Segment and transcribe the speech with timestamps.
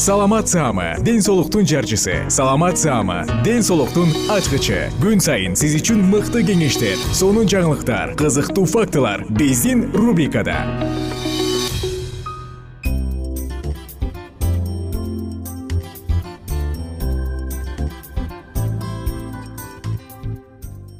[0.00, 2.24] саламат саама ден соолуктун жарчысы.
[2.30, 4.88] Саламат саама ден соолуктун ачкычы.
[4.96, 10.56] Күн сайын сиз үчүн мыкты кеңештер сонун жаңылыктар кызыктуу фактылар биздин рубрикада.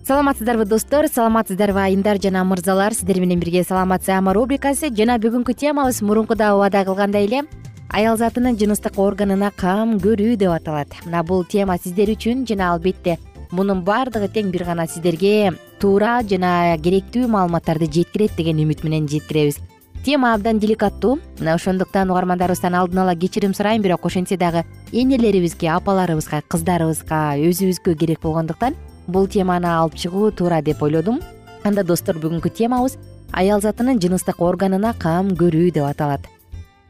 [0.05, 1.09] Саламатсыздарбы достор?
[1.09, 2.93] Саламатсыздарбы айымдар жана мырзалар?
[2.93, 7.47] Сиздер менен бирге саламат саама рубрикасы жана бүгүнкү темабыз мурункуда убада кылгандай эле
[7.91, 10.95] аял затынын жыныстык органына кам көрүү деп аталат.
[11.05, 13.19] Мына бул тема сиздер үчүн жана албетте
[13.51, 19.59] мунун баардыгы тең бир гана сиздерге туура жана керектүү маалыматтарды жеткирет деген үмүт менен жеткиребиз.
[20.05, 21.19] Тема абдан деликаттуу.
[21.41, 28.22] Мына ошондуктан угармандарыбыздан алдын ала кечирим сурайм бирок ошентсе дагы энелерибизге апаларыбызга кыздарыбызга өзүбүзгө керек
[28.22, 28.78] болгондуктан
[29.09, 31.21] бул теманы алып чыгуу туура деп ойлодум.
[31.65, 32.97] Анда достор бүгүнкү темабыз
[33.33, 36.40] аял затынын жыныстык органына кам көрүү деп аталат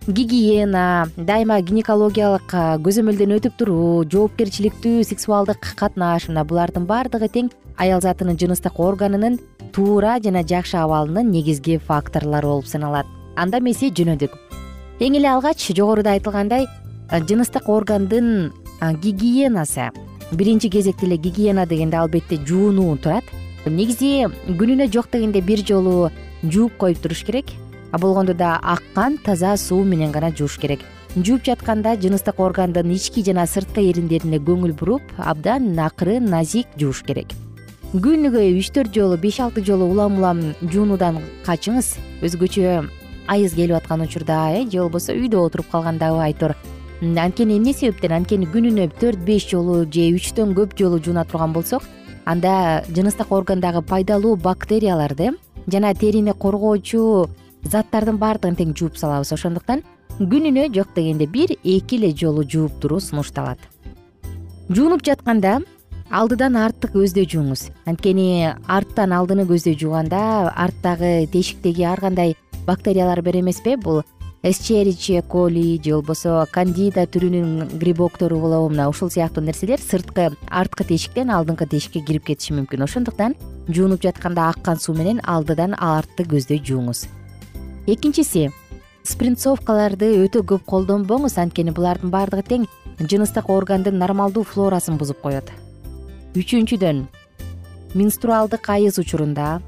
[0.09, 8.39] гигиена дайыма гинекологиялык көзөмөлдөн өтүп туруу жоопкерчиликтүү сексуалдык катнаш мына булардын баардыгы тең аял затынын
[8.41, 9.37] жыныстык органынын
[9.77, 13.07] туура жана жакшы абалынын негизги факторлору болуп саналат.
[13.37, 14.33] Анда эмесе жөнөдүк.
[15.05, 16.67] Эң эле алгач жогоруда айтылгандай
[17.13, 19.91] жыныстык органдын гигиенасы.
[20.33, 23.25] Биринчи кезекте эле гигиена дегенде албетте жуунуу турат.
[23.67, 26.11] Негизи күнүнө жок дегенде бир жолу
[26.43, 27.53] жууп коюп туруш керек
[27.99, 30.81] болгондо да аккан таза суу менен гана жууш керек.
[31.17, 37.35] Жууп жатканда жыныстык органдын ички жана сырткы эриндерине көңүл буруп абдан акырын назик жууш керек.
[37.93, 42.85] Күнүгө үч төрт жолу беш алты жолу улам улам жуунуудан качыңыз өзгөчө
[43.27, 46.57] айыз келип аткан учурда э же болбосо үйдө отуруп калгандабы айтор.
[47.03, 48.13] Анткени эмне себептен?
[48.13, 51.83] Анткени күнүнө төрт беш жолу же үчтөн көп жолу жууна турган болсок
[52.25, 55.33] анда жыныстык органдагы пайдалуу бактерияларды
[55.67, 57.29] жана терини коргоочу
[57.65, 59.33] заттардын баардыгын тең жууп салабыз.
[59.33, 59.83] Ошондуктан
[60.19, 63.59] күнүнө жок дегенде бир эки эле жолу жууп туруу сунушталат.
[64.69, 65.61] Жуунуп жатканда
[66.11, 67.69] алдыдан артты көздөй жууңуз.
[67.87, 74.03] Анткени арттан алдыны көздөй жууганда арттагы тешиктеги ар кандай бактериялар бар эмеспи бул
[74.43, 81.31] эсчериче коли же болбосо кандида түрүнүн грибоктору болобу мына ушул сыяктуу нерселер сырткы арткы тешиктен
[81.31, 82.85] алдыңкы тешикке кирип кетиши мүмкүн.
[82.85, 83.37] Ошондуктан
[83.69, 87.07] жуунуп жатканда аккан суу менен алдыдан артты көздөй жууңуз
[87.95, 88.51] экинчиси
[89.07, 92.67] спринцовкаларды өтө көп колдонбоңуз анткени булардын баардыгы тең
[93.01, 95.51] жыныстык органдын нормалдуу флорасын бузуп коет.
[96.37, 97.07] Үчүнчүдөн
[97.95, 99.61] менструалдык айыз учурунда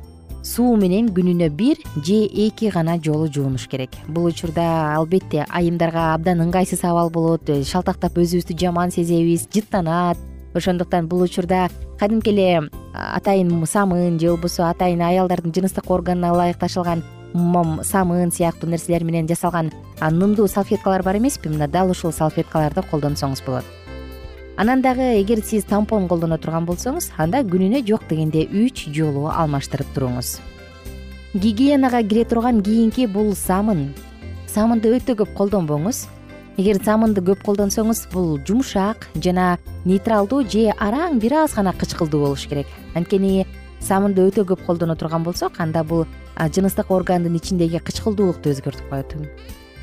[0.47, 3.97] суу менен күнүнө бир же эки гана жолу жуунуш керек.
[4.09, 10.19] Бул учурда албетте айымдарга абдан ыңгайсыз абал болот шалтактап өзүбүздү жаман сезебиз жыттанат.
[10.55, 17.03] Ошондуктан бул учурда кадимки эле атайын самын же болбосо атайын аялдардын жыныстык органына ылайыкташылган
[17.33, 21.49] самын сыяктуу нерселер менен жасалган нымдуу салфеткалар бар эмеспи?
[21.49, 23.65] Мына дал ушул салфеткаларды колдонсоңуз болот.
[24.57, 29.89] Анан дагы эгер сиз тампон колдоно турган болсоңуз анда күнүнө жок дегенде үч жолу алмаштырып
[29.95, 30.41] туруңуз.
[31.35, 33.95] Гигиенага кире турган кийинки бул самын
[34.47, 36.05] самынды өтө көп колдонбоңуз.
[36.61, 39.57] Эгер самынды көп колдонсоңуз бул жумшак жана
[39.87, 42.67] нейтралдуу же араң бир аз гана кычкылдуу болуш керек.
[42.95, 43.47] Анткени
[43.83, 46.07] самынды өтө көп колдоно турган болсок анда бул
[46.39, 49.17] жыныстык органдын ичиндеги кычкылдуулукту өзгөртүп коет.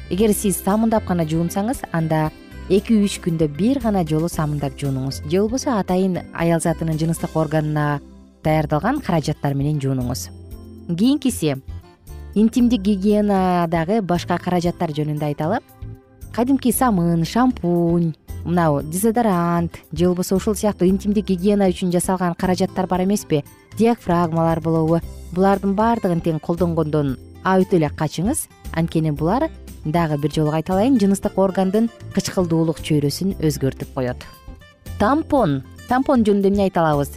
[0.10, 2.30] Эгер сиз самындап гана жуунсаңыз анда
[2.70, 5.24] эки үч күндө бир гана жолу самындап жуунуңуз.
[5.30, 8.00] Же болбосо атайын аял затынын жыныстык органына
[8.44, 10.30] даярдалган каражаттар менен жуунуңуз.
[10.88, 11.58] Кийинкиси
[12.36, 15.60] интимдик гигиенадагы башка каражаттар жөнүндө айталы
[16.34, 18.14] кадимки самын шампунь
[18.46, 23.44] мынабу дезодорант же болбосо ушул сыяктуу интимдик гигиена үчүн жасалган каражаттар бар эмеспи?
[23.78, 25.00] Диафрагмалар болобу.
[25.32, 28.48] Булардын баардыгын тең колдонгондон өтө эле качыңыз.
[28.74, 29.50] Анткени булар
[29.86, 34.26] дагы бир жолу кайталайын жыныстык органдын кычкылдуулук чөйрөсүн өзгөртүп коет.
[35.00, 35.64] Тампон.
[35.88, 37.16] Тампон жөнүндө эмне айта алабыз?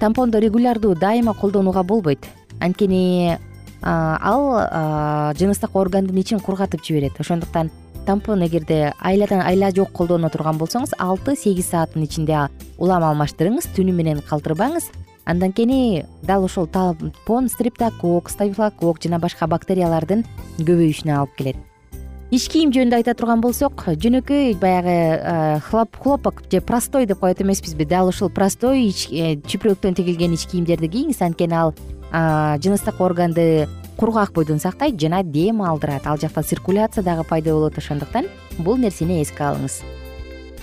[0.00, 2.26] Тампондо регулярдуу дайыма колдонууга болбойт.
[2.60, 3.38] Анткени
[3.82, 7.20] ал жыныстык органдын ичин кургатып жиберет.
[7.20, 7.70] Ошондуктан
[8.06, 12.46] тампон эгерде айладан айла жок колдоно турган болсоңуз алты сегиз сааттын ичинде
[12.78, 14.90] улам алмаштырыңыз түнү менен калтырбаңыз.
[15.24, 20.24] Андан кийин дал ошол тампон стриптокок стафилокок жана башка бактериялардын
[20.58, 21.60] көбөйүшүнө алып келет.
[22.30, 27.84] Ич кийим жөнүндө айта турган болсок жөнөкөй баягы хлопок же простой деп коет эмеспизби.
[27.84, 31.22] Дал ушул простой э, чүпүрөктөн тигилген ич кийимдерди кийиңиз.
[31.26, 31.74] Анткени ал
[32.62, 33.68] жыныстык органды
[34.00, 36.06] кургак бойдон сактайт жана дем алдырат.
[36.06, 39.82] Ал жакта циркуляция дагы пайда болот ошондуктан бул нерсени эске алыңыз.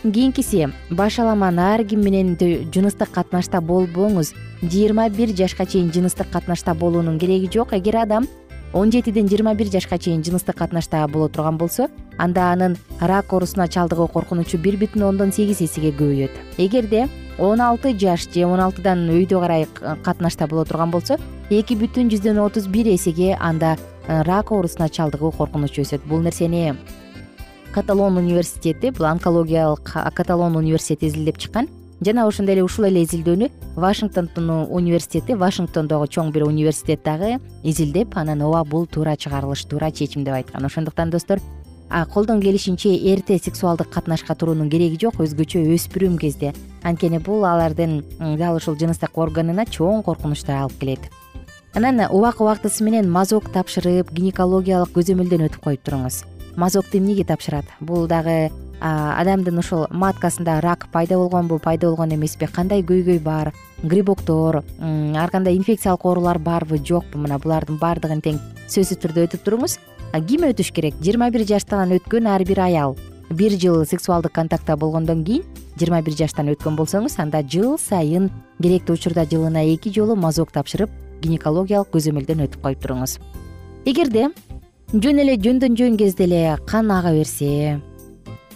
[0.02, 2.34] Кийинкиси баш аламан ар ким менен
[2.74, 4.34] жыныстык катнашта болбоңуз.
[4.64, 7.74] Жыйырма бир жашка чейин жыныстык катнашта болуунун кереги жок.
[7.74, 8.28] Эгер адам
[8.74, 13.68] он жетиден жыйырма бир жашка чейин жыныстык катнашта боло турган болсо анда анын рак оорусуна
[13.68, 16.32] чалдыгуу коркунучу бир бүтүн ондон сегиз эсеге көбөйөт.
[16.58, 17.08] Эгерде
[17.38, 19.68] он алты жаш же он алтыдан өйдө карай
[20.04, 21.18] катнашта боло турган болсо
[21.50, 26.02] эки бүтүн жүздөн отуз бир эсеге анда э, рак оорусуна чалдыгуу коркунучу өсөт.
[26.06, 26.76] Бул нерсени
[27.74, 31.70] каталон университети бул онкологиялык каталон университети изилдеп чыккан.
[32.02, 38.42] Жана ошондой эле ушул эле изилдөөнү вашингтондун университети вашингтондогу чоң бир университет дагы изилдеп анан
[38.42, 40.66] ооба бул туура чыгарылыш туура чечим деп айткан.
[40.66, 41.40] Ошондуктан достор
[42.14, 46.54] колдон келишинче эрте сексуалдык катнашка туруунун кереги жок өзгөчө өспүрүм кезде.
[46.84, 48.04] Анткени бул алардын
[48.38, 51.10] дал ушул жыныстык органына чоң коркунучтар алып келет.
[51.74, 56.24] Анан убак убактысы менен мазок тапшырып гинекологиялык көзөмөлдөн өтүп коюп туруңуз.
[56.58, 57.66] Мазокту эмнеге тапшырат?
[57.80, 58.50] Бул дагы
[58.82, 62.48] адамдын ушул маткасында рак пайда болгонбу пайда болгон эмеспи?
[62.48, 63.54] Кандай көйгөй бар?
[63.84, 67.20] Грибоктор ар кандай инфекциялык оорулар барбы жокпу?
[67.20, 69.78] Мына булардын баардыгын тең сөзсүз түрдө өтүп туруңуз
[70.14, 70.96] ким өтүш керек?
[71.02, 72.98] Жыйырма бир жаштан өткөн ар бир аял.
[73.30, 75.44] Бир жыл сексуалдык контактта болгондон кийин
[75.78, 78.32] жыйырма бир жаштан өткөн болсоңуз анда жыл сайын
[78.62, 80.90] керектүү учурда жылына эки жолу мазок тапшырып
[81.22, 83.18] гинекологиялык көзөмөлдөн өтүп коюп туруңуз.
[83.86, 84.30] Эгерде
[84.94, 87.82] жөн эле жөндөн жөн кезде эле кан ага берсе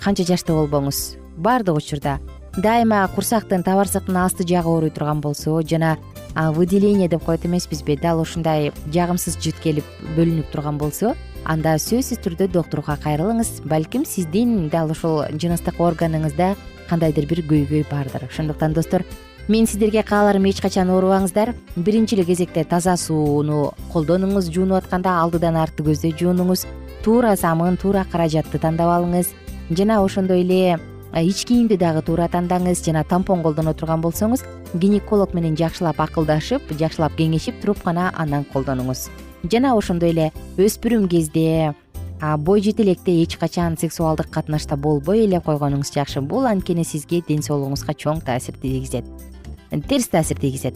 [0.01, 1.17] канча жашта болбоңуз?
[1.37, 2.19] Баардык учурда.
[2.57, 5.97] Дайыма курсактын табарсактын асты жагы ооруй турган болсо жана
[6.35, 9.85] выделение деп коет эмеспизби дал ушундай жагымсыз жыт келип
[10.17, 11.15] бөлүнүп турган болсо
[11.51, 13.65] анда сөзсүз түрдө доктурга кайрылыңыз.
[13.67, 16.53] Балким сиздин дал ушул жыныстык органыңызда
[16.87, 18.27] кандайдыр бир көйгөй бардыр.
[18.29, 19.03] Ошондуктан достор
[19.47, 21.53] мен сиздерге кааларым эч качан оорубаңыздар.
[21.75, 26.63] Биринчи эле кезекте таза сууну колдонуңуз жуунуп атканда алдыдан артты көздөй жуунуңуз
[27.03, 29.33] туура самын туура каражатты тандап алыңыз.
[29.71, 30.79] Жана ошондой эле
[31.19, 37.19] ич кийимди дагы туура тандаңыз жана тампон колдоно турган болсоңуз гинеколог менен жакшылап акылдашып жакшылап
[37.19, 39.09] кеңешип туруп гана анан колдонуңуз
[39.43, 41.73] жана ошондой эле өспүрүм кезде
[42.37, 46.21] бой жетелекте эч качан сексуалдык катнашта болбой эле койгонуңуз жакшы.
[46.21, 49.05] Бул анткени сизге ден соолугуңузга чоң таасир тийгизет.
[49.89, 50.75] Терс таасир тийгизет.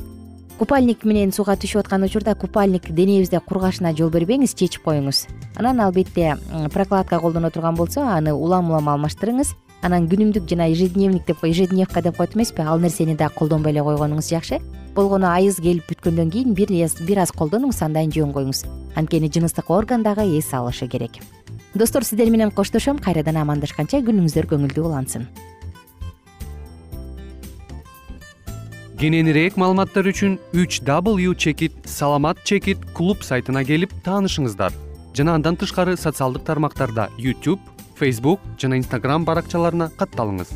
[0.57, 5.27] Купальник менен сууга түшүп аткан учурда купальник денебизде кургашына жол бербеңиз чечип коюңуз.
[5.57, 6.37] Анан албетте
[6.73, 9.53] прокладка колдоно турган болсо аны улам улам алмаштырыңыз.
[9.83, 14.31] Анан күнүмдүк жана ежедневник деп ежедневка деп коет эмеспи ал нерсени дагы колдонбой эле койгонуңуз
[14.31, 14.61] жакшы
[14.95, 18.63] болгону айыз келип бүткөндөн кийин бир аз колдонуңуз андан жөн коюңуз.
[18.95, 21.19] Анткени жыныстык орган дагы эс алышы керек.
[21.75, 25.27] Достор сиздер менен коштошом кайрадан амандашканча күнүңүздөр көңүлдүү улансын.
[28.95, 34.71] Кененирээк маалыматтар үчүн үч w чекит саламат чекит клуб сайтына келип таанышыңыздар.
[35.15, 37.59] Жана андан тышкары социалдык тармактарда youtube
[37.99, 40.55] facebook жана instagram баракчаларына катталыңыз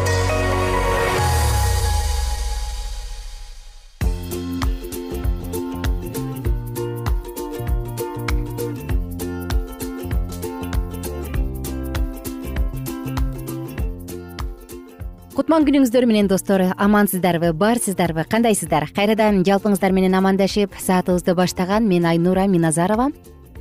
[15.51, 16.61] кутман күнүңүздөр менен достор.
[16.79, 18.85] Амансыздарбы барсыздарбы кандайсыздар?
[18.95, 23.09] Кайрадан жалпыңыздар менен амандашып саатыбызды баштаган мен айнура миназарова.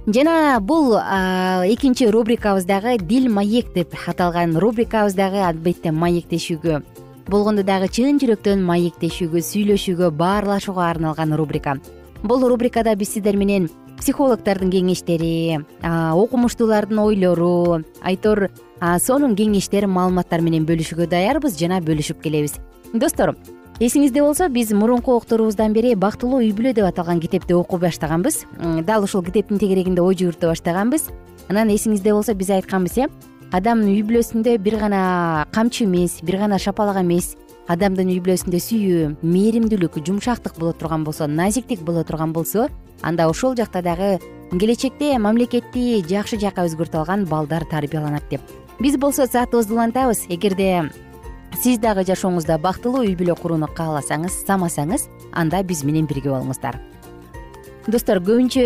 [0.07, 6.79] Жана бул экинчи рубрикабыз дагы дил маек деп аталган рубрикабыз дагы албетте маектешүүгө
[7.27, 11.81] болгондо дагы чын жүрөктөн маектешүүгө сүйлөшүүгө баарлашууга арналган рубрика.
[12.23, 13.67] Бул рубрикада биз сиздер менен
[13.99, 18.47] психологдордун кеңештери окумуштуулардын ойлору айтор
[18.81, 22.59] сонун кеңештер маалыматтар менен бөлүшүүгө даярбыз жана бөлүшүп келебиз.
[22.95, 23.35] Достор
[23.81, 28.45] эсиңизде болсо биз мурунку окторубуздан бери бактылуу үй бүлө деп аталган китепти окуй баштаганбыз.
[28.87, 31.11] Дал ушул китептин тегерегинде ой жүгүртө баштаганбыз.
[31.49, 33.09] Анан эсиңизде болсо биз айтканбыз э
[33.51, 37.35] адам үй бүлөсүндө бир гана камчы эмес бир гана шапалак эмес
[37.71, 42.69] адамдын үй бүлөсүндө сүйүү мээримдүүлүк жумшактык боло турган болсо назиктик боло турган болсо
[43.03, 44.21] анда ошол жакта дагы
[44.53, 48.41] келечекте мамлекетти жакшы жакка өзгөртө алган балдар тарбияланат деп
[48.81, 50.89] биз болсо саатыбызды улантабыз эгерде
[51.61, 56.79] сиз дагы жашооңузда бактылуу үй бүлө курууну кааласаңыз самасаңыз анда биз менен бирге болуңуздар.
[57.87, 58.65] Достор көбүнчө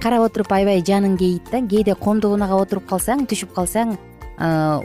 [0.00, 3.96] карап отуруп аябай жаның кейийт да кээде коомдук отуруп калсаң түшүп калсаң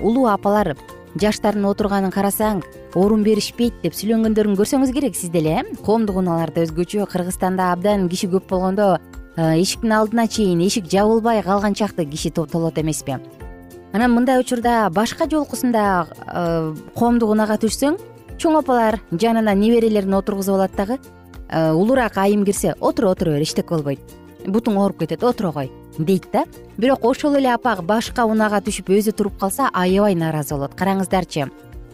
[0.03, 0.75] улуу апалар
[1.15, 2.63] жаштардын отурганын карасаң
[2.95, 8.27] орун беришпейт деп сүйлөнгөндөрүн көрсөңүз керек сиз деле э коомдук унааларда өзгөчө кыргызстанда абдан киши
[8.27, 8.97] көп болгондо
[9.37, 13.19] эшиктин алдына чейин эшик жабылбай калган чакты киши толот эмеспи
[13.93, 17.97] анан мындай учурда башка жолкусунда э, коомдук унаага түшсөң
[18.39, 20.97] чоң апалар жанына неберелерин отургузуп алат дагы
[21.49, 23.99] э, улуураак айым кирсе отура отура бер эчтеке болбойт
[24.47, 26.45] бутуң ооруп кетет отура кой дейт да.
[26.77, 30.73] Бирок ошол эле апа башка унаага түшүп өзү туруп калса аябай нааразы болот.
[30.79, 31.49] Караңыздарчы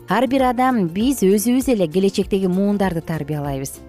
[0.07, 3.79] ар бир адам биз өзүбүз эле келечектеги муундарды тарбиялайбыз.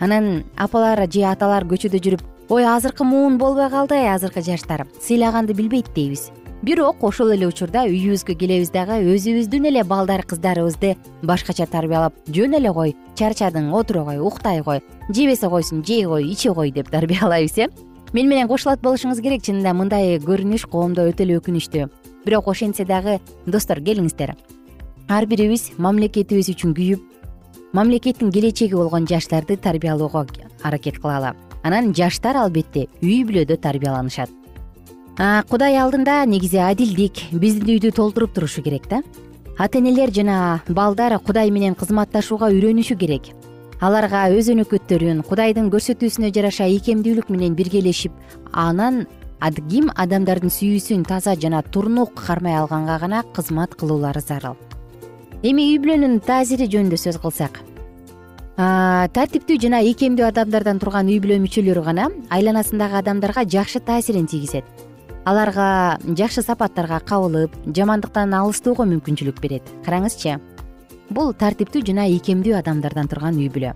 [0.00, 5.92] Анан апалар же аталар көчөдө жүрүп ой азыркы муун болбой калды азыркы жаштар сыйлаганды билбейт
[5.94, 6.30] дейбиз
[6.66, 12.72] бирок ошол эле учурда үйүбүзгө келебиз дагы өзүбүздүн эле балдар кыздарыбызды башкача тарбиялап жөн эле
[12.74, 17.68] кой чарчадың отура кой уктай кой жебесе койсун жей кой иче кой деп тарбиялайбыз э.
[18.12, 21.86] Мени менен кошулат болушуңуз керек чынында мындай көрүнүш коомдо өтө эле өкүнүчтүү
[22.26, 24.34] бирок ошентсе дагы достор келиңиздер.
[25.06, 30.26] Ар бирибиз мамлекетибиз үчүн күйүп мамлекеттин келечеги болгон жаштарды тарбиялоого
[30.64, 31.36] аракет кылалы.
[31.62, 34.34] Анан жаштар албетте үй бүлөдө тарбияланышат
[35.16, 37.22] кудай алдында негизи адилдик.
[37.32, 39.02] Биздин үйдү толтуруп турушу керек да.
[39.58, 43.32] Ата энелер жана балдар кудай менен кызматташууга үйрөнүшү керек.
[43.80, 48.12] Аларга өз өнөкөттөрүн кудайдын көрсөтүүсүнө жараша ийкемдүүлүк менен биргелешип
[48.52, 49.06] анан
[49.70, 54.56] ким адамдардын сүйүүсүн таза жана турнук кармай алганга гана кызмат кылуулары зарыл.
[55.42, 57.60] Эми үй бүлөнүн таасири жөнүндө сөз кылсак.
[58.56, 64.64] Тартиптүү жана ийкемдүү адамдардан турган үй бүлө мүчөлөрү гана айланасындагы адамдарга жакшы таасирин тийгизет
[65.26, 69.66] аларга жакшы сапаттарга кабылып жамандыктан алыстоого мүмкүнчүлүк берет.
[69.84, 70.38] Караңызчы
[71.10, 73.74] бул тартиптүү жана ийкемдүү адамдардан турган үй бүлө.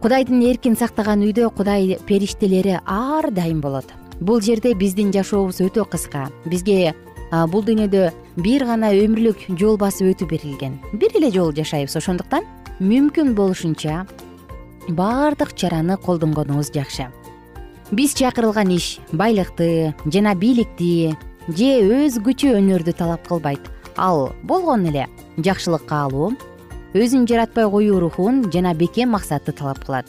[0.00, 3.88] Кудайдын эркин сактаган үйдө кудай периштелери ар дайым болот.
[4.20, 6.30] Бул жерде биздин жашообуз өтө кыска.
[6.44, 6.94] Бизге
[7.52, 10.78] бул дүйнөдө бир гана өмүрлүк жол басып өтүү берилген.
[10.92, 12.48] Бир эле жолу жашайбыз ошондуктан
[12.80, 14.06] мүмкүн болушунча
[14.88, 17.08] баардык чараны колдонгонубуз жакшы
[17.94, 21.14] биз чакырылган иш байлыкты жана бийликти
[21.46, 23.60] же өзгөчө өнөрдү талап кылбайт.
[23.96, 25.06] Ал болгону эле
[25.38, 26.32] жакшылыкка алуу
[26.94, 30.06] өзүн жаратпай коюу рухун жана бекем максатты талап кылат.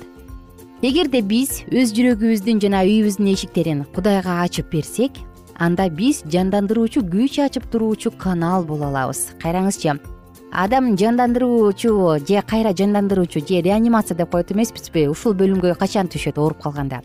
[0.81, 5.19] Эгерде биз өз жүрөгүбүздүн жана үйүбүздүн эшиктерин кудайга ачып берсек
[5.57, 9.35] анда биз жандандыруучу күч ачып туруучу канал боло алабыз.
[9.43, 9.99] Кайраңызчы
[10.51, 15.07] адам жандандыруучу же кайра жандандыруучу же реанимация деп коет эмеспизби?
[15.07, 17.03] Ушул бөлүмгө качан түшөт ооруп калганда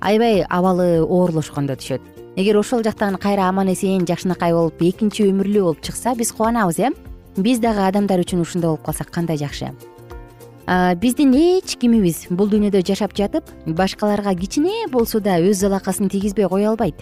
[0.00, 2.00] аябай абалы оорлошкондо түшөт.
[2.36, 6.90] Эгер ошол жактан кайра аман эсен жакшынакай болуп экинчи өмүрлүү болуп чыкса биз кубанабыз э?
[7.36, 9.74] Биз дагы адамдар үчүн ушундай болуп калсак кандай жакшы?
[11.02, 16.68] Биздин эч кимибиз бул дүйнөдө жашап жатып башкаларга кичине болсо да өз залакасын тийгизбей кое
[16.70, 16.96] албайт.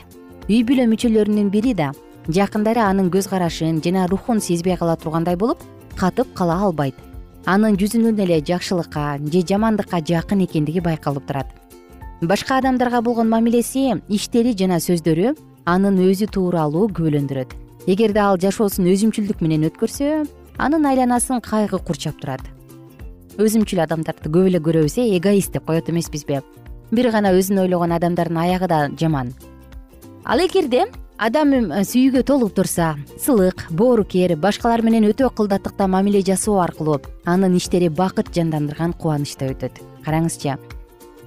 [0.49, 1.93] Үй бүлө мүчөлөрүнүн бири да
[2.27, 5.63] жакындары анын көз карашын жана рухун сезбей кала тургандай болуп
[5.97, 6.97] катып кала албайт.
[7.45, 11.68] Анын жүзүнөн эле жакшылыкка же жамандыкка жакын экендиги байкалып турат
[12.21, 17.53] башка адамдарга болгон мамилеси иштери жана сөздөрү анын өзү тууралуу күбөлөндүрөт.
[17.87, 20.27] Эгерде ал жашоосун өзүмчүлдүк менен өткөрсө
[20.59, 22.43] анын айланасын кайгы курчап турат.
[23.39, 26.41] Өзүмчүл адамдарды көп эле көрөбүз э эгоист деп коет эмеспизби.
[26.91, 29.33] Бир гана өзүн ойлогон адамдардын аягы да жаман.
[30.25, 30.87] Ал эгерде
[31.19, 37.89] адам сүйүүгө толуп турса сылык боорукер башкалар менен өтө кылдаттыкта мамиле жасоо аркылуу анын иштери
[37.89, 39.79] бакыт жандандырган кубанычта өтөт.
[40.05, 40.59] Караңызчы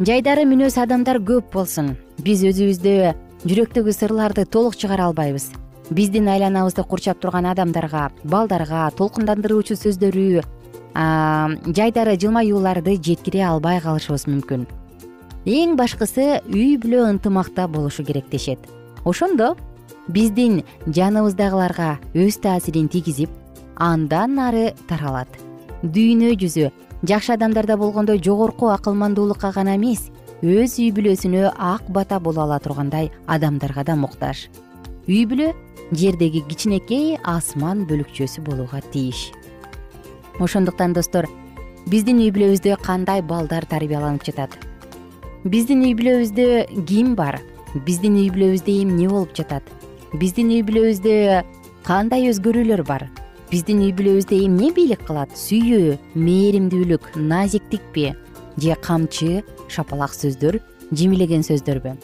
[0.01, 1.91] жайдары мүнөз адамдар көп болсун.
[2.25, 3.13] Биз өзүбүздө
[3.45, 5.51] жүрөктөгү сырларды толук чыгара албайбыз.
[5.93, 10.41] Биздин айланабызды курчап турган адамдарга балдарга толкундандыруучу сөздөрү
[11.77, 14.65] жайдары жылмаюуларды жеткире албай калышыбыз мүмкүн.
[15.45, 18.59] Эң башкысы үй бүлө ынтымакта болушу керек дешет.
[19.05, 19.55] Ошондо
[20.07, 23.29] биздин жаныбыздагыларга өз таасирин тийгизип
[23.77, 25.29] андан ары таралат.
[25.83, 26.71] Дүйнө жүзү
[27.03, 33.11] жакшы адамдарда болгондой жогорку акылмандуулукка гана эмес өз үй бүлөсүнө ак бата боло ала тургандай
[33.25, 34.49] адамдарга да муктаж.
[35.07, 35.51] Үй бүлө
[35.91, 39.31] жердеги кичинекей асман бөлүкчөсү болууга тийиш.
[40.39, 41.25] Ошондуктан достор
[41.89, 44.53] биздин үй бүлөбүздө кандай балдар тарбияланып жатат?
[45.43, 47.41] Биздин үй бүлөбүздө ким бар?
[47.85, 49.65] Биздин үй бүлөбүздө эмне болуп жатат?
[50.13, 51.41] Биздин үй бүлөбүздө
[51.83, 53.09] кандай өзгөрүүлөр бар
[53.51, 55.33] биздин үй бүлөбүздө эмне бийлик кылат?
[55.35, 58.13] Сүйүү мээримдүүлүк назиктикпи?
[58.55, 60.61] Же камчы шапалак сөздөр
[60.95, 61.97] жимилеген сөздөрбү?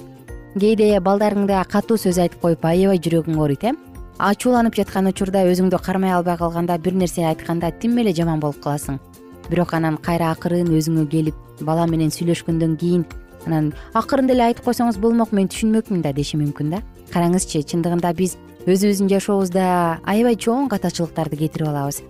[0.60, 3.72] Кээде балдарыңда катуу сөз айтып коюп аябай жүрөгүң ооруйт э?
[4.20, 9.00] Ачууланып жаткан учурда өзүңдү кармай албай калганда бир нерсе айтканда тим эле жаман болуп каласың.
[9.48, 13.06] Бирок анан кайра акырын өзүңө келип бала менен сүйлөшкөндөн кийин
[13.46, 16.82] анан акырында эле айтып койсоңуз болмок мен түшүнмөкмүн да деши мүмкүн да.
[17.14, 18.36] Караңызчы чындыгында биз
[18.68, 19.66] өзүбүздүн жашообузда
[20.04, 22.02] аябай чоң катачылыктарды кетирип алабыз.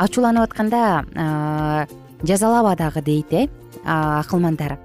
[0.00, 1.86] Ачууланып атканда
[2.24, 3.48] жазалаба дагы дейт э
[3.84, 4.78] акылмандар.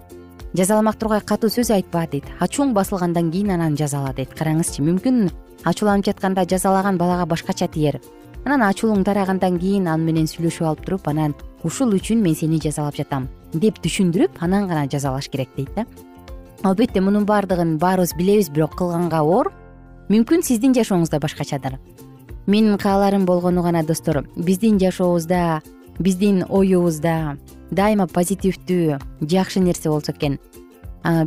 [0.54, 2.26] Жазаламак тургай катуу сөз айтпа дейт.
[2.40, 4.36] Ачууң басылгандан кийин анан жазала дейт.
[4.36, 5.32] Караңызчы мүмкүн
[5.64, 8.02] ачууланып жатканда жазалаган балага башкача тиер.
[8.44, 12.96] Анан ачуулуң тарагандан кийин аны менен сүйлөшүп алып туруп анан ушул үчүн мен сени жазалап
[12.96, 15.86] жатам деп түшүндүрүп анан гана жазалаш керек дейт да.
[16.64, 19.54] Албетте мунун баардыгын баарыбыз билебиз бирок кылганга оор
[20.12, 21.78] мүмкүн сиздин жашооңузда башкачадыр.
[22.48, 24.26] Менин кааларым болгону гана достор.
[24.36, 25.62] Биздин жашообузда
[26.00, 27.38] биздин оюбузда
[27.72, 30.36] дайыма позитивдүү жакшы нерсе болсо экен.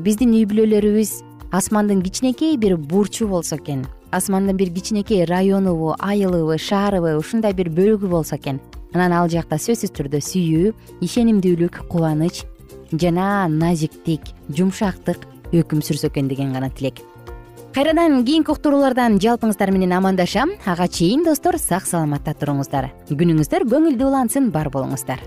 [0.05, 1.15] Биздин үй бүлөлөрүбүз
[1.57, 3.87] асмандын кичинекей бир бурчу болсо экен.
[4.11, 8.61] Асмандын бир кичинекей районубу айылыбы шаарыбы ушундай бир бөлүгү болсо экен.
[8.93, 12.45] Анан ал жакта сөзсүз түрдө сүйүү ишенимдүүлүк кубаныч
[12.93, 17.01] жана назиктик жумшактык өкүм сүрсө экен деген гана тилек
[17.75, 20.53] кайрадан кийинки уктуруулардан жалпыңыздар менен амандашам.
[20.65, 22.93] Ага чейин достор сак саламатта туруңуздар.
[23.11, 25.25] Күнүңүздөр көңүлдүү улансын бар болуңуздар.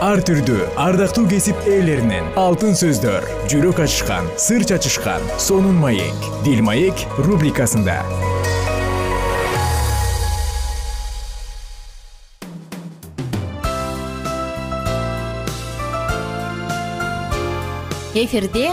[0.00, 7.02] Ар түрдүү ардактуу кесип ээлеринен алтын сөздөр жүрөк ачышкан сыр чачышкан сонун маек дил маек
[7.18, 7.98] рубрикасында.
[18.14, 18.72] Эфирде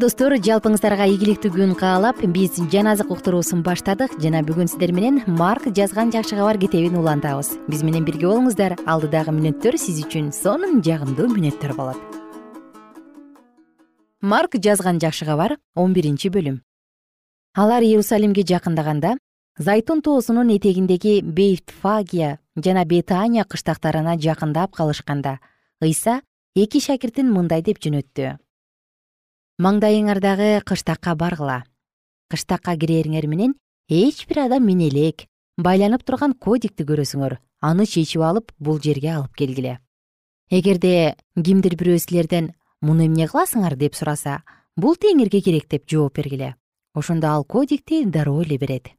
[0.00, 5.66] достор жалпыңыздарга ийгиликтүү күн каалап биз жан азык уктуруусун баштадык жана бүгүн сиздер менен марк
[5.74, 7.50] жазган жакшы кабар китебин улантабыз.
[7.68, 8.76] Биз менен бирге болуңуздар.
[8.86, 11.98] Алдыдагы мүнөттөр сиз үчүн сонун жагымдуу мүнөттөр болот.
[14.20, 16.60] Марк жазган жакшы кабар он биринчи бөлүм.
[17.56, 19.16] Алар иерусалимге жакындаганда
[19.58, 25.40] зайтун тоосунун этегиндеги бейтфагия жана бетания кыштактарына жакындап калышканда
[25.82, 26.20] ыйса
[26.54, 28.38] эки шакиртин мындай деп жөнөттү
[29.62, 31.62] маңдайыңардагы кыштакка баргыла.
[32.32, 33.52] Кыштакка кирериңер менен
[33.88, 37.36] эч бир адам мине элек байланып турган кодикти көрөсүңөр
[37.68, 39.76] аны чечип алып бул жерге алып келгиле.
[40.50, 43.76] Эгерде кимдир бирөө силерден муну эмне кыласыңар?
[43.76, 44.42] деп сураса
[44.76, 46.56] бул теңирге керек деп жооп бергиле.
[46.94, 48.90] Ошондо ал кодикти дароо эле берет.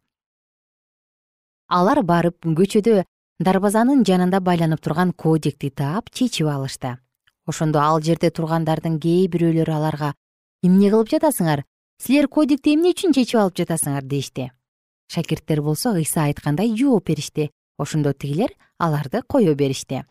[1.67, 3.03] Алар барып көчөдө
[3.39, 6.97] дарбазанын жанында байланып турган кодикти таап чечип алышты.
[7.45, 10.13] Ошондо ал жерде тургандардын кээ бирөөлөрү аларга
[10.63, 11.65] эмне кылып жатасыңар?
[11.99, 14.49] Силер кодикти эмне үчүн чечип алып жатасыңар дешти
[15.13, 20.03] шакирттер болсо ыйса айткандай жооп беришти ошондо тигилер аларды кое беришти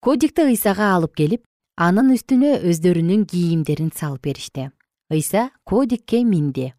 [0.00, 1.44] кодикти ыйсага алып келип
[1.76, 4.70] анын үстүнө өздөрүнүн кийимдерин салып беришти
[5.10, 6.72] ыйса кодикке минди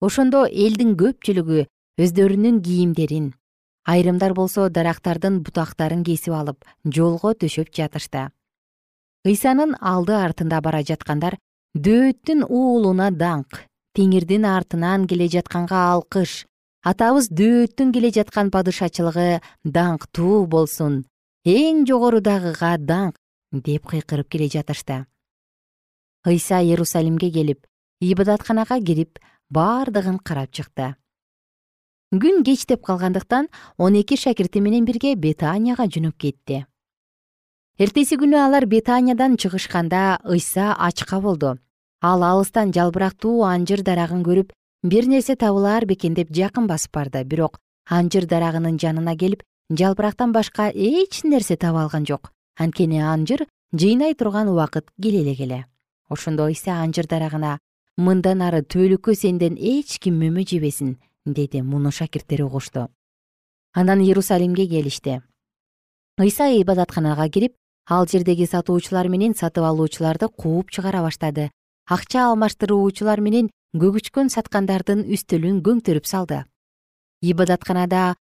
[0.00, 1.66] ошондо элдин көпчүлүгү
[2.02, 3.32] өздөрүнүн кийимдерин
[3.86, 8.28] айрымдар болсо дарактардын бутактарын кесип алып жолго төшөп жатышты
[9.28, 11.38] ыйсанын алды артында бара жаткандар
[11.78, 13.60] дөөттүн уулуна даңк
[13.94, 16.44] теңирдин артынан келе жатканга алкыш.
[16.82, 19.40] Атабыз дөөттүн келе жаткан падышачылыгы
[19.76, 21.04] даңктуу болсун
[21.46, 23.18] эң жогорудагыга даңк
[23.52, 25.04] деп кыйкырып келе жатышты.
[26.26, 27.66] Ыйса иерусалимге келип
[28.00, 30.96] ибадатканага кирип бардыгын карап чыкты.
[32.10, 36.64] Күн кечтеп калгандыктан он эки шакирти менен бирге бетанияга жөнөп кетти.
[37.78, 41.58] Эртеси күнү алар бетаниядан чыгышканда ыйса ачка болду
[42.00, 47.24] ал алыстан жалбырактуу анжыр дарагын көрүп бир нерсе табылаар бекен деп жакын басып барды.
[47.24, 47.58] Бирок
[47.88, 52.32] анжыр дарагынын жанына келип жалбырактан башка эч нерсе таба алган жок.
[52.56, 55.66] Анткени анжыр жыйнай турган убакыт келе элек эле
[56.08, 57.58] ошондо ыйса анжыр дарагына
[57.96, 62.88] мындан ары түбөлүккө сенден эч ким мөмө жебесин деди муну шакирттери угушту.
[63.74, 65.20] Анан иерусалимге келишти.
[66.18, 67.54] Ыйса ибадатканага кирип
[67.86, 71.50] ал жердеги сатуучулар менен сатып алуучуларды кууп чыгара баштады
[71.88, 76.44] акча алмаштыруучулар менен көгүчкөн саткандардын үстөлүн көңтөрүп салды.
[77.24, 78.14] Ибадатканада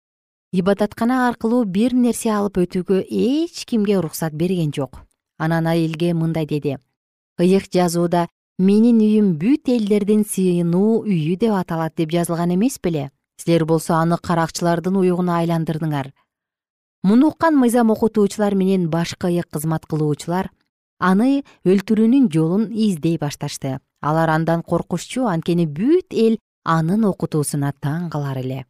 [0.56, 5.04] ибадаткана аркылуу бир нерсе алып өтүүгө эч кимге уруксат берген жок.
[5.38, 6.78] Анан айылге мындай деди.
[7.38, 8.28] Ыйык жазууда
[8.58, 13.12] менин үйүм бүт элдердин сыйынуу үйү деп аталат деп жазылган эмес беле?
[13.38, 16.14] Силер болсо аны каракчылардын уюгуна айландырдыңар.
[17.04, 20.50] Муну уккан мыйзам окутуучулар менен башкы ыйык кызмат кылуучулар
[21.00, 23.80] аны өлтүрүүнүн жолун издей башташты.
[24.02, 28.66] Алар андан коркушчу анткени бүт эл анын окутуусуна таң калар эле.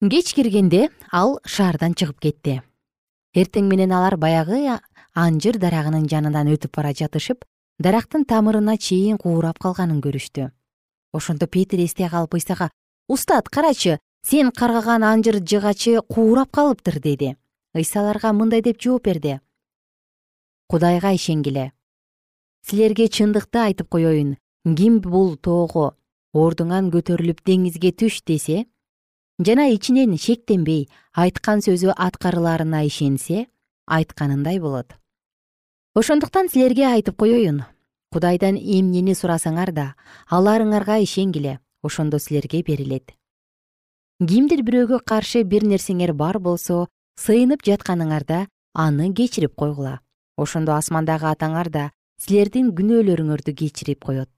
[0.00, 2.62] Кеч киргенде ал шаардан чыгып кетти.
[3.34, 4.78] Эртең менен алар баягы
[5.14, 7.44] анжыр дарагынын жанынан өтүп бара жатышып
[7.78, 10.50] дарактын тамырына чейин куурап калганын көрүштү.
[11.12, 12.70] Ошондо петир эстей калып ыйсага
[13.08, 17.36] устат карачы сен каргаган анжыр жыгачы куурап калыптыр деди.
[17.74, 19.40] Ыйса аларга мындай деп жооп берди
[20.68, 21.72] кудайга ишенгиле.
[22.68, 24.36] Силерге чындыкты айтып коеюн
[24.76, 25.94] ким бул тоого?
[26.36, 28.66] Ордуңан көтөрүлүп деңизге түш десе
[29.40, 33.46] жана ичинен шектенбей айткан сөзү аткарылаарына ишенсе
[33.86, 34.92] айтканындай болот.
[35.96, 37.62] Ошондуктан силерге айтып коеюн
[38.12, 39.86] кудайдан эмнени сурасаңар да
[40.28, 43.14] аларыңарга ишенгиле ошондо силерге берилет.
[44.20, 50.00] Кимдир бирөөгө каршы бир нерсеңер бар болсо сыйынып жатканыңарда аны кечирип койгула
[50.38, 51.84] ошондо асмандагы атаңар да
[52.22, 54.30] силердин күнөөлөрүңөрдү кечирип коет.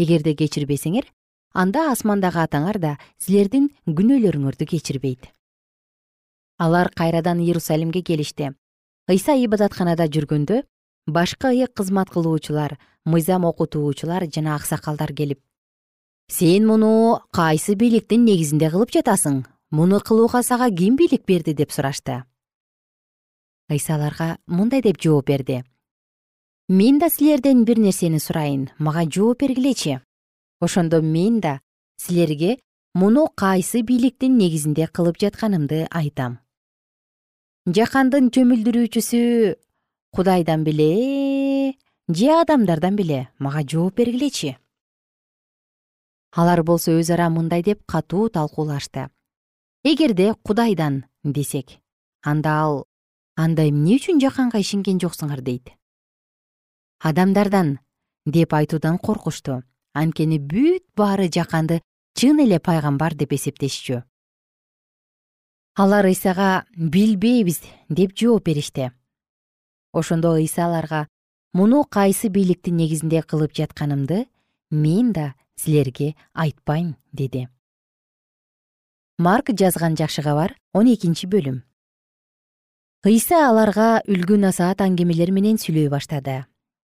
[0.00, 1.06] Эгерде кечирбесеңер
[1.52, 5.28] анда асмандагы атаңар да силердин күнөөлөрүңөрдү кечирбейт.
[6.58, 8.54] Алар кайрадан иерусалимге келишти
[9.12, 10.62] ыйса ибадатканада жүргөндө
[11.06, 15.40] башка ыйык кызмат кылуучулар мыйзам окутуучулар жана аксакалдар келип
[16.28, 19.44] сен муну кайсы бийликтин негизинде кылып жатасың?
[19.70, 21.52] Муну кылууга сага ким бийлик берди?
[21.54, 22.24] деп сурашты
[23.70, 25.64] ыйса аларга мындай деп жооп берди.
[26.68, 30.00] Мен да силерден бир нерсени сурайын мага жооп бергилечи.
[30.60, 31.60] Ошондо мен да
[31.96, 32.58] силерге
[32.94, 36.38] муну кайсы бийликтин негизинде кылып жатканымды айтам
[37.66, 39.20] жакандын чөмүлдүрүүчүсү
[40.14, 41.74] кудайдан беле
[42.08, 44.52] же адамдардан беле мага жооп бергилечи.
[46.30, 49.08] Алар болсо өз ара мындай деп катуу талкуулашты.
[49.82, 51.80] Эгерде кудайдан десек
[52.22, 52.86] анда ал
[53.36, 55.70] анда эмне үчүн жаканга ишенген жоксуңар дейт?
[57.04, 57.78] Адамдардан
[58.24, 59.62] деп айтуудан коркушту.
[59.92, 61.80] Анткени бүт баары жаканды
[62.16, 64.02] чын эле пайгамбар деп эсептешчү.
[65.76, 68.90] Алар ыйсага билбейбиз деп жооп беришти.
[69.92, 71.06] Ошондо ыйса аларга
[71.52, 74.26] муну кайсы бийликтин негизинде кылып жатканымды
[74.70, 77.48] мен да силерге айтпайм деди.
[79.18, 81.62] Марк жазган жакшы кабар он экинчи бөлүм
[83.06, 86.40] ыйса аларга үлгү насаат аңгемелер менен сүйлөй баштады.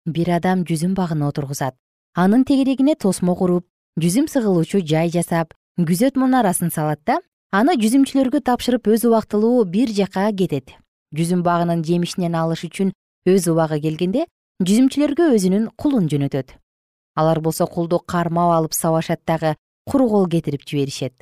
[0.07, 1.75] Бир адам жүзүм багына отургузат.
[2.15, 3.65] Анын тегерегине тосмо куруп
[3.99, 7.17] жүзүм сыгылуучу жай жасап күзөт мунарасын салат да
[7.51, 10.71] аны жүзүмчүлөргө тапшырып өз убактылуу бир жака кетет.
[11.11, 12.95] Жүзүм багынын жемишинен алыш үчүн
[13.27, 14.29] өз убагы келгенде
[14.63, 16.55] жүзүмчүлөргө өзүнүн кулун жөнөтөт.
[17.19, 21.19] Алар болсо кулду кармап алып сабашат дагы куру кол кетирип жиберишет.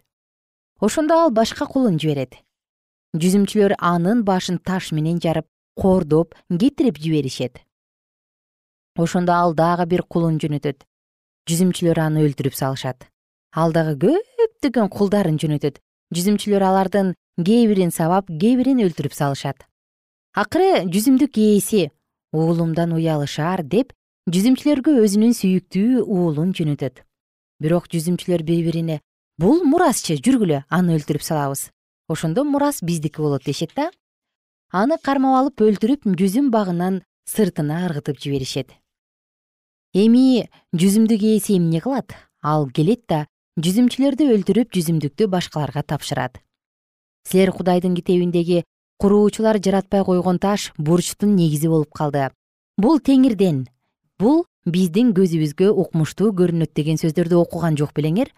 [0.80, 2.45] Ошондо ал башка кулун жиберет
[3.16, 5.48] жүзүмчүлөр анын башын таш менен жарып
[5.80, 7.62] кордоп кетирип жиберишет.
[8.96, 10.84] Ошондо ал дагы бир кулун жөнөтөт.
[11.48, 13.08] Жүзүмчүлөр аны өлтүрүп салышат.
[13.56, 15.80] Ал дагы көптөгөн кулдарын жөнөтөт.
[16.16, 19.64] Жүзүмчүлөр алардын кээ бирин сабап кээ бирин өлтүрүп салышат.
[20.36, 21.92] Акыры жүзүмдүк ээси
[22.36, 23.94] уулумдан уялышар деп
[24.32, 27.04] жүзүмчүлөргө өзүнүн сүйүктүү уулун жөнөтөт.
[27.64, 29.00] Бирок жүзүмчүлөр бири бирине
[29.40, 31.70] бул мурасчы жүргүлө аны өлтүрүп салабыз
[32.08, 33.92] ошондо мурас биздики болот дешет да.
[34.72, 38.74] Аны кармап алып өлтүрүп жүзүм багынын сыртына ыргытып жиберишет.
[39.94, 42.16] Эми жүзүмдүк ээси эмне кылат?
[42.42, 43.26] Ал келет да
[43.62, 46.42] жүзүмчүлөрдү өлтүрүп жүзүмдүктү башкаларга тапшырат.
[47.26, 48.64] Силер кудайдын китебиндеги
[49.00, 52.30] куруучулар жаратпай койгон таш бурчтун негизи болуп калды
[52.78, 53.66] бул теңирден
[54.20, 58.32] бул биздин көзүбүзгө укмуштуу көрүнөт деген сөздөрдү окуган жок белеңер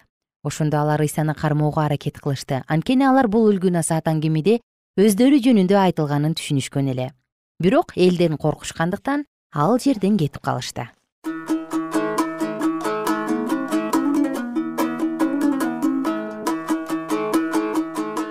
[0.47, 2.63] ошондо алар ыйсаны кармоого аракет кылышты.
[2.67, 4.60] Анткени алар бул үлгү насаат аңгемеде
[4.97, 7.12] өздөрү жөнүндө айтылганын түшүнүшкөн эле.
[7.60, 10.88] Бирок элден коркушкандыктан ал жерден кетип калышты.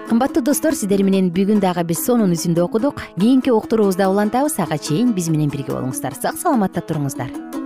[0.09, 3.03] Кымбаттуу достор сиздер менен бүгүн дагы биз сонун үзүндү окудук.
[3.21, 4.57] Кийинки уктуруубузда улантабыз.
[4.65, 6.17] Ага чейин биз менен бирге болуңуздар.
[6.17, 7.66] Сак саламатта туруңуздар